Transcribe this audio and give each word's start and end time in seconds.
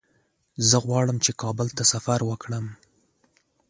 زه 0.69 0.77
غواړم 0.85 1.17
چې 1.25 1.31
کابل 1.41 1.67
ته 1.77 1.83
سفر 1.91 2.19
وکړم. 2.25 2.65